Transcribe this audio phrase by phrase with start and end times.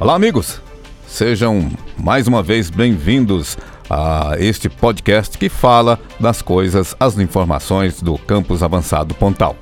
[0.00, 0.62] Olá, amigos!
[1.08, 3.58] Sejam mais uma vez bem-vindos
[3.90, 9.56] a este podcast que fala das coisas, as informações do Campus Avançado Pontal.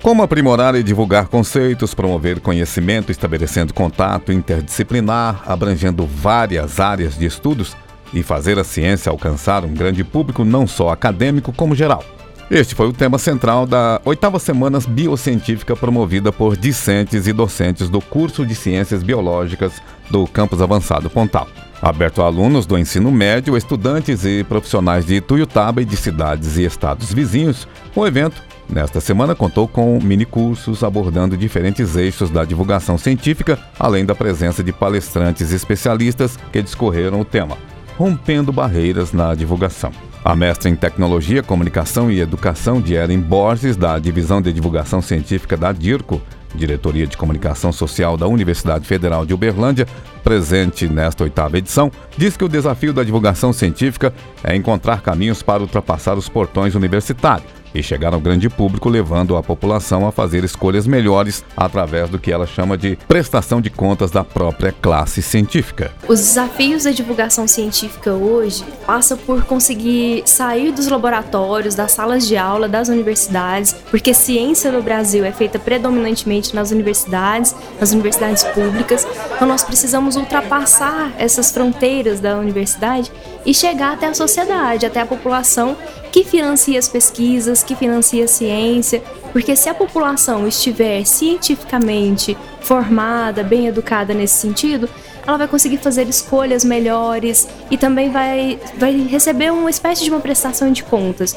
[0.00, 7.76] Como aprimorar e divulgar conceitos, promover conhecimento, estabelecendo contato interdisciplinar, abrangendo várias áreas de estudos
[8.14, 12.02] e fazer a ciência alcançar um grande público, não só acadêmico como geral.
[12.50, 18.02] Este foi o tema central da oitava semana biocientífica promovida por discentes e docentes do
[18.02, 19.80] curso de Ciências Biológicas
[20.10, 21.48] do Campus Avançado Pontal.
[21.80, 26.64] Aberto a alunos do ensino médio, estudantes e profissionais de Ituiutaba e de cidades e
[26.64, 27.66] estados vizinhos,
[27.96, 34.14] o evento, nesta semana, contou com minicursos abordando diferentes eixos da divulgação científica, além da
[34.14, 37.56] presença de palestrantes especialistas que discorreram o tema,
[37.96, 39.92] rompendo barreiras na divulgação.
[40.24, 45.54] A mestra em Tecnologia, Comunicação e Educação de Ellen Borges, da Divisão de Divulgação Científica
[45.54, 46.18] da DIRCO,
[46.54, 49.86] Diretoria de Comunicação Social da Universidade Federal de Uberlândia,
[50.22, 55.60] presente nesta oitava edição, diz que o desafio da divulgação científica é encontrar caminhos para
[55.60, 60.86] ultrapassar os portões universitários e chegar ao grande público, levando a população a fazer escolhas
[60.86, 65.92] melhores através do que ela chama de prestação de contas da própria classe científica.
[66.08, 72.36] Os desafios da divulgação científica hoje passam por conseguir sair dos laboratórios, das salas de
[72.36, 79.06] aula, das universidades, porque ciência no Brasil é feita predominantemente nas universidades, nas universidades públicas.
[79.34, 83.10] Então nós precisamos ultrapassar essas fronteiras da universidade
[83.44, 85.76] e chegar até a sociedade, até a população
[86.14, 93.42] que financia as pesquisas, que financia a ciência, porque se a população estiver cientificamente formada,
[93.42, 94.88] bem educada nesse sentido,
[95.26, 100.20] ela vai conseguir fazer escolhas melhores e também vai, vai receber uma espécie de uma
[100.20, 101.36] prestação de contas.